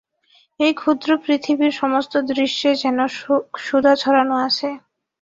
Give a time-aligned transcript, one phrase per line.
[0.59, 2.97] এই ক্ষুদ্র পৃথিবীর সমস্ত দৃশ্যে যেন
[3.61, 4.69] সুধা ছড়ানো আছে।